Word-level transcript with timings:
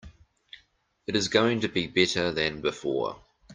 It 1.05 1.15
is 1.15 1.27
going 1.27 1.59
to 1.61 1.67
be 1.67 1.85
better 1.85 2.31
than 2.31 2.61
before. 2.61 3.23